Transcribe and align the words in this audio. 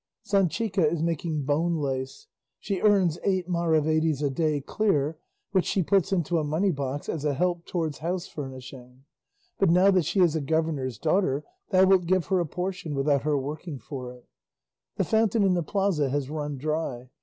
Sanchica 0.25 0.83
is 0.91 1.03
making 1.03 1.43
bonelace; 1.43 2.25
she 2.59 2.81
earns 2.81 3.19
eight 3.23 3.47
maravedis 3.47 4.23
a 4.23 4.31
day 4.31 4.59
clear, 4.59 5.19
which 5.51 5.65
she 5.65 5.83
puts 5.83 6.11
into 6.11 6.39
a 6.39 6.43
moneybox 6.43 7.07
as 7.07 7.23
a 7.23 7.35
help 7.35 7.67
towards 7.67 7.99
house 7.99 8.25
furnishing; 8.25 9.03
but 9.59 9.69
now 9.69 9.91
that 9.91 10.05
she 10.05 10.19
is 10.19 10.35
a 10.35 10.41
governor's 10.41 10.97
daughter 10.97 11.43
thou 11.69 11.85
wilt 11.85 12.07
give 12.07 12.25
her 12.29 12.39
a 12.39 12.47
portion 12.47 12.95
without 12.95 13.21
her 13.21 13.37
working 13.37 13.77
for 13.77 14.11
it. 14.11 14.25
The 14.95 15.03
fountain 15.03 15.43
in 15.43 15.53
the 15.53 15.61
plaza 15.61 16.09
has 16.09 16.31
run 16.31 16.57
dry. 16.57 17.11